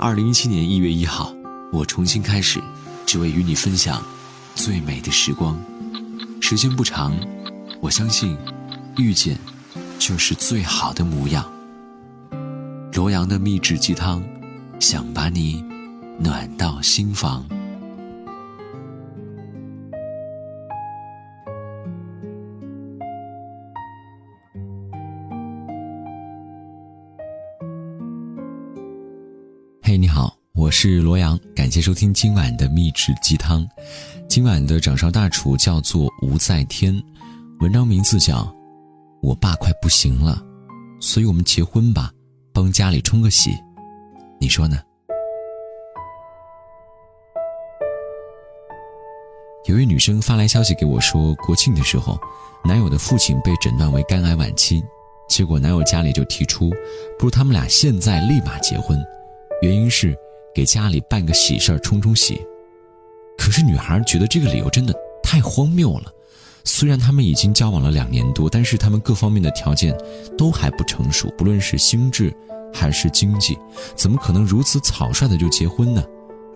[0.00, 1.34] 二零一七年一月一号，
[1.72, 2.62] 我重新开始，
[3.04, 4.00] 只为与你分享
[4.54, 5.60] 最美的时光。
[6.40, 7.12] 时间不长，
[7.80, 8.38] 我相信
[8.96, 9.36] 遇见
[9.98, 11.44] 就是最好的模样。
[12.92, 14.22] 罗阳的秘制鸡汤，
[14.78, 15.64] 想把你
[16.20, 17.44] 暖到心房。
[29.88, 33.66] 嘿，你好，我是罗阳，感谢收听今晚的秘制鸡汤。
[34.28, 37.02] 今晚的掌勺大厨叫做吴在天，
[37.60, 38.42] 文章名字叫
[39.22, 40.44] 《我爸快不行了》，
[41.02, 42.12] 所以我们结婚吧，
[42.52, 43.52] 帮家里冲个喜，
[44.38, 44.78] 你说呢？
[49.64, 52.20] 有位女生发来消息给我说，国庆的时候，
[52.62, 54.84] 男友的父亲被诊断为肝癌晚期，
[55.30, 56.68] 结果男友家里就提出，
[57.18, 59.02] 不如他们俩现在立马结婚。
[59.60, 60.16] 原因是
[60.54, 62.40] 给家里办个喜事儿冲冲喜，
[63.36, 66.12] 可是女孩觉得这个理由真的太荒谬了。
[66.64, 69.96] 虽然他们已经交往了两年多，但是他们各方面的条件
[70.36, 72.32] 都还不成熟，不论是心智
[72.72, 73.58] 还是经济，
[73.96, 76.04] 怎么可能如此草率的就结婚呢？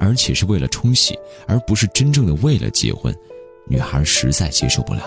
[0.00, 3.14] 而且是为了冲喜，而不是真正的为了结婚。
[3.68, 5.02] 女孩实在接受不了。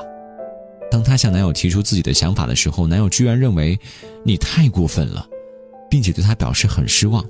[0.90, 3.78] 当她向男友提出自己的想法的时候，男友居然认为
[4.24, 5.28] 你太过分了，
[5.90, 7.26] 并且对她表示很失望。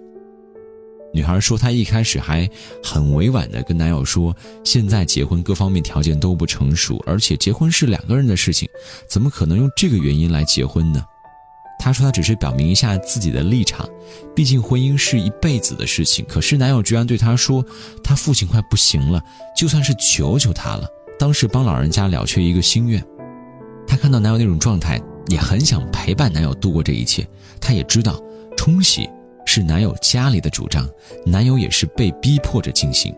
[1.14, 2.50] 女孩说，她一开始还
[2.84, 8.68] 很委婉地跟男友说，现在结婚各方面条件都不成熟，而且结婚是两个人的事情，
[9.08, 11.04] 怎么可能用这个原因来结婚呢？
[11.78, 13.88] 她说，她只是表明一下自己的立场，
[14.36, 16.26] 毕竟婚姻是一辈子的事情。
[16.28, 17.64] 可是男友居然对她说，
[18.04, 19.22] 他父亲快不行了，
[19.56, 20.88] 就算是求求他了，
[21.20, 23.04] 当时帮老人家了却一个心愿。
[23.86, 27.28] 她看到男友那种状态，也很想陪伴男友度过这一切。
[27.62, 28.20] 她也知道
[28.58, 29.08] 冲喜。
[29.54, 30.90] 是男友家里的主张，
[31.28, 33.16] 男友也是被逼迫着进行。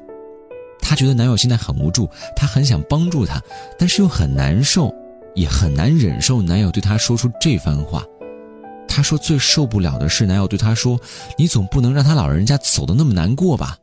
[0.81, 3.41] 她觉得男友现在很无助，她很想帮助他，
[3.80, 4.94] 但是又很难受，
[5.34, 8.03] 也很难忍受男友对她说出这番话。
[8.85, 11.00] 她说最受不了的是男友对她说
[11.40, 13.78] ：“你总不能让他老人家走的那么难过吧？”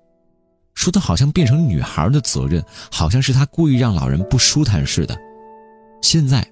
[0.76, 5.16] 说的好像变成女孩的责任，好像是她故意让老人不舒坦似的。
[6.02, 6.46] 现在，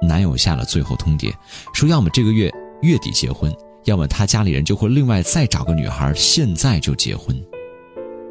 [0.00, 1.34] 男友下了最后通牒，
[1.74, 2.48] 说要么这个月
[2.82, 3.52] 月底结婚。
[3.84, 7.34] 要么他家里人就会另外再找个女孩，现在就结婚，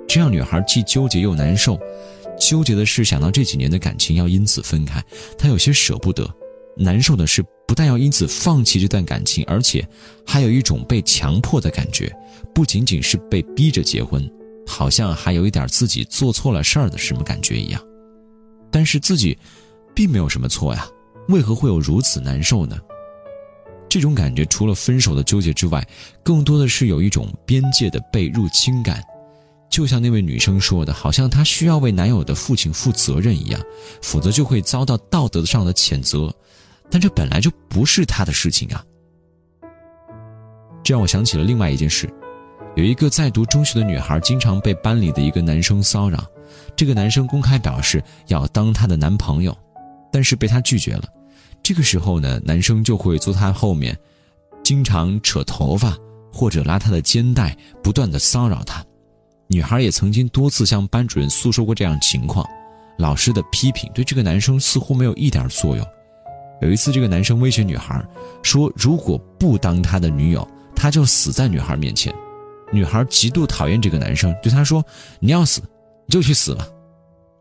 [0.08, 1.80] 这样女孩既纠结又难受。
[2.40, 5.04] 纠结的是想到这几年的感情要因此分开，
[5.38, 6.24] 她有些舍不得；
[6.78, 9.86] 难受的是不但要因此放弃这段感情，而且
[10.26, 12.16] 还有一种被强迫的感觉，
[12.56, 14.26] 不仅仅是被逼着结婚，
[14.66, 17.82] 好像还有一点自己做错了事儿的什么感觉一样。
[18.72, 19.38] 但是自己
[19.94, 20.88] 并没有什么错呀，
[21.28, 22.80] 为何会有如此难受呢？
[23.90, 25.86] 这种感觉除了分手的纠结之外，
[26.24, 29.04] 更多的是有一种边界的被入侵感，
[29.70, 33.60] 就像那位女生说的，好像她需要为男友的父亲负责任一样，
[34.02, 36.34] 否则就会遭到道德上的谴责。
[36.92, 38.84] 但这本来就不是她的事情啊！
[40.84, 42.10] 这让我想起了另外一件事：
[42.76, 46.26] 有一个在读中学的女孩，经常被班里的一个男生骚扰，
[46.76, 49.56] 这个男生公开表示要当她的男朋友，
[50.12, 51.04] 但是被她拒绝了。
[51.70, 53.96] 这个时候呢，男生就会坐他后面，
[54.64, 55.96] 经常扯头发
[56.34, 58.84] 或者拉他的肩带，不断的骚扰他。
[59.46, 62.44] 女孩也曾经多次向班主任诉说过这样情况，
[62.98, 65.86] 老师的批评对这个男生似乎没有一点作用。
[66.60, 68.04] 有一次，这个男生威胁女孩
[68.42, 72.12] 说：“如果不当他的女友，他就死在女孩面前。”
[72.74, 74.84] 女孩极度讨厌这个男生，对他说
[75.22, 75.62] ：“你要死，
[76.08, 76.68] 你就去死吧。”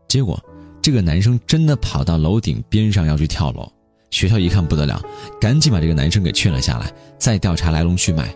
[0.07, 0.39] 结果，
[0.83, 3.67] 这个男生真的跑到楼顶边上要去跳楼。
[4.09, 5.01] 学校一看不得了，
[5.39, 8.33] 赶紧把这个男生给劝了下来，再调查来龙去脉。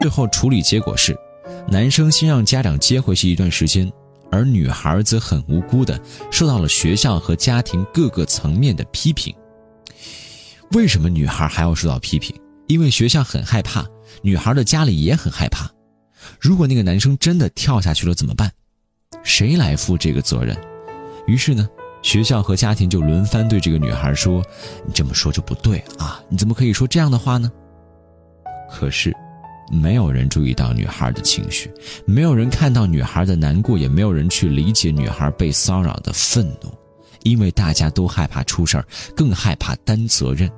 [0.00, 1.16] 最后处理结果是，
[1.68, 3.90] 男生先让家长接回去一段时间，
[4.30, 6.00] 而女孩则很无辜的
[6.30, 9.34] 受到了学校和家庭各个层面的批评。
[10.72, 12.34] 为什么女孩还要受到批评？
[12.66, 13.84] 因为学校很害怕，
[14.22, 15.68] 女孩的家里也很害怕。
[16.38, 18.50] 如果那个男生真的跳下去了怎么办？
[19.22, 20.56] 谁来负这个责任？
[21.26, 21.68] 于是呢？
[22.02, 24.42] 学校和家庭就轮番对这个女孩说
[24.86, 26.20] ：“你这么说就不对啊！
[26.28, 27.50] 你怎么可以说这样的话呢？”
[28.72, 29.14] 可是，
[29.70, 31.70] 没有人注意到女孩的情绪，
[32.06, 36.72] 没有人看到女孩的难过，也没有人去理解女孩被骚扰的愤怒，
[37.22, 40.50] 因为大家都害怕出事儿，更害怕担责任。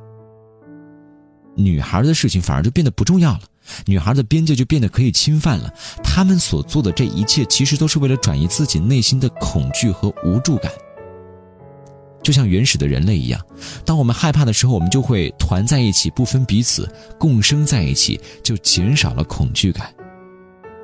[1.54, 3.40] 女孩的事情反而就变得不重要了，
[3.84, 5.72] 女孩的边界就变得可以侵犯了。
[6.02, 10.70] 他们所做的这一切，其实都是为了转移自己内心的恐惧和无助感。
[12.22, 13.40] 就像原始的人类一样，
[13.84, 16.88] 当我们害怕的时候，我们就会团在一起，不分彼此，
[17.18, 19.92] 共生在一起，就减少了恐惧感。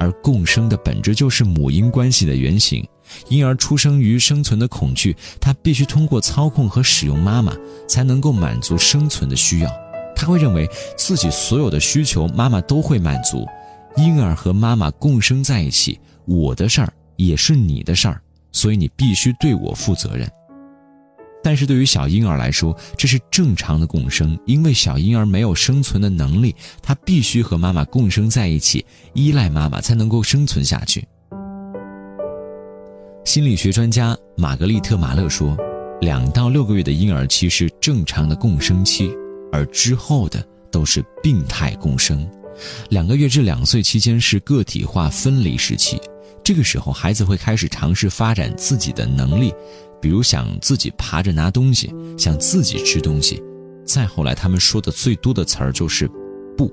[0.01, 2.87] 而共生的本质就是母婴关系的原型。
[3.31, 7.53] 婴儿出生于生存的恐惧，他必须通过操控和使用妈妈，
[7.89, 9.71] 才能够满足生存的需要。
[10.15, 13.47] 他会认为自己所有的需求妈妈都会满足。
[13.97, 18.21] 婴儿和妈妈共生在一起，我的事儿也是你的事儿，
[18.53, 20.31] 所以你必须对我负责任。
[21.43, 31.07] 但是对于小婴儿来说，这是正常的共生，因为小婴儿没有生存的能力，他必须和妈妈共生在一起，依赖妈妈才能够生存下去。
[33.25, 35.57] 心理学专家玛格丽特·马勒说，
[36.01, 39.11] 两到六个月的婴儿期是正常的共生期，
[39.53, 42.29] 而之后的都是病态共生。
[42.91, 46.01] 两个月至两岁期间是个体化分离时期，
[46.43, 49.55] 这个时候孩子会开始尝试发展自己的能力。
[50.01, 53.43] 比如想自己爬着拿东西，想自己吃东西，
[53.85, 56.09] 再后来他们说的最多的词儿就是
[56.57, 56.73] “不”。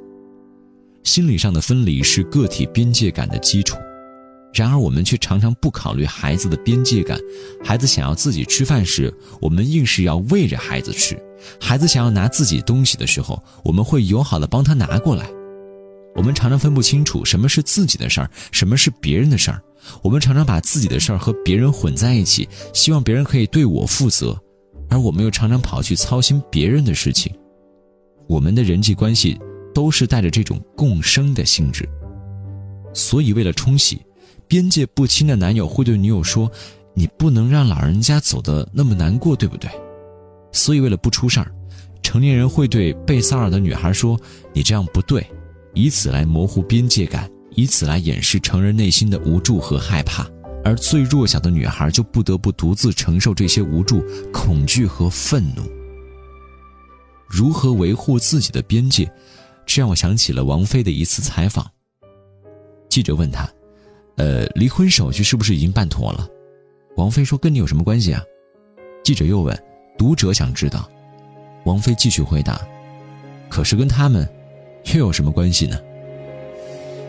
[1.03, 3.77] 心理上的分离是个体边界感的基础，
[4.53, 7.19] 然而我们却常常不考虑孩子的边界感。
[7.63, 11.15] 孩子想要自己吃饭时，我们硬是要喂着孩子吃；
[11.59, 15.29] 孩子想要拿自己东西的时候，我们会友好的帮他拿过来。
[16.15, 19.61] 我们常常分不清楚什么是自己的事儿，什么是别人的事儿。
[20.01, 24.37] 我们常常把自己的事儿和别人混在一起，希望别人可以对我负责，
[24.89, 27.33] 而我们又常常跑去操心别人的事情。
[28.27, 29.39] 我们的人际关系
[29.73, 31.87] 都是带着这种共生的性质，
[32.93, 34.01] 所以为了冲洗，
[34.47, 36.51] 边界不清的男友会对女友说
[36.95, 39.69] ：“你不能让老人家走得那么难过，对不对？”
[40.51, 41.51] 所以为了不出事儿，
[42.01, 44.19] 成年人会对被骚扰的女孩说
[44.53, 45.25] ：“你这样不对。”
[45.75, 50.29] 以此来模糊边界感，以此来掩饰成人内心的无助和害怕，
[50.63, 55.63] 而最弱小的女孩就不得不独自承受这些无助、恐惧和愤怒。
[57.27, 59.11] 如何维护自己的边界？
[59.65, 61.69] 这让我想起了王菲的一次采访。
[62.87, 63.49] 记者问她
[64.17, 66.27] ：“呃，离婚手续是不是已经办妥了？”
[66.97, 68.21] 王菲说：“跟你有什么关系啊？”
[69.03, 69.63] 记者又问
[69.97, 70.89] ：“读者想知道。”
[71.65, 72.61] 王菲继续回答
[73.49, 74.27] ：“可是跟他们。”
[74.93, 75.75] 又有什么关系呢？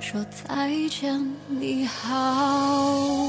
[0.00, 1.14] 说再见
[1.46, 3.20] 你好。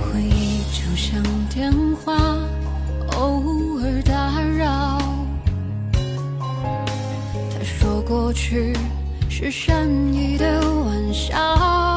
[0.00, 2.16] 回忆就像电话
[3.18, 4.98] 偶尔打扰。
[5.92, 8.72] 他说过去
[9.28, 11.93] 是善意的玩笑。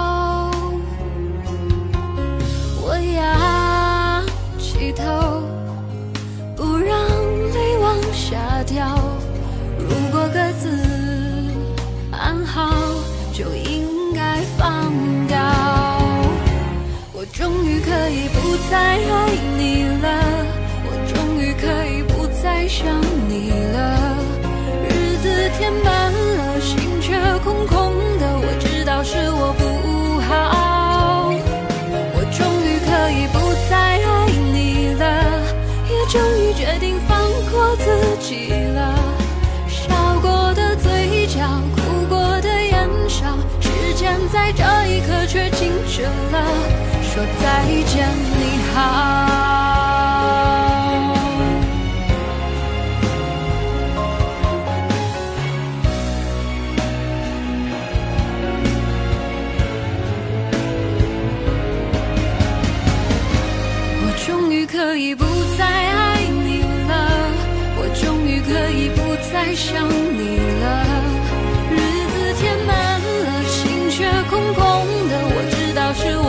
[8.29, 8.99] 下掉。
[9.79, 10.67] 如果各自
[12.11, 12.75] 安好，
[13.31, 14.91] 就应该放
[15.27, 15.37] 掉。
[17.13, 17.77] 我终于。
[17.87, 20.05] 可以不再爱你了，
[20.83, 22.85] 我终于可以不再想
[23.29, 24.17] 你了。
[24.89, 25.25] 日子
[25.57, 27.86] 填满了，心却空空
[44.31, 46.37] 在这一刻却静止了。
[47.01, 48.07] 说再见
[48.39, 48.77] 你好。
[63.99, 65.25] 我终于可以不
[65.57, 66.91] 再爱你了，
[67.77, 70.86] 我终于可以不再想你了。
[76.05, 76.26] 我